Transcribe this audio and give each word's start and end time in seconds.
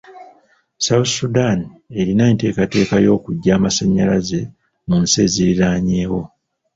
Sounth 0.85 1.11
Sudan 1.17 1.59
erina 1.99 2.23
enteekateeka 2.31 2.95
y'okuggya 3.05 3.51
amasannyalaze 3.57 4.41
mu 4.87 4.95
nsi 5.03 5.17
eziriraanyeewo. 5.25 6.21